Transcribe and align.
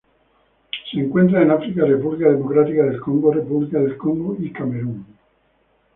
Se 0.89 0.99
encuentran 0.99 1.43
en 1.43 1.51
África: 1.51 1.85
República 1.85 2.27
Democrática 2.27 2.81
del 2.85 2.99
Congo, 2.99 3.31
República 3.31 3.77
del 3.77 3.97
Congo 3.97 4.35
y 4.39 4.51
Camerún. 4.51 5.05